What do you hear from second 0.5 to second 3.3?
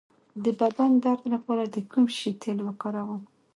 بدن درد لپاره د کوم شي تېل وکاروم؟